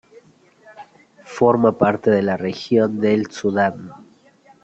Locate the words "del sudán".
2.99-3.91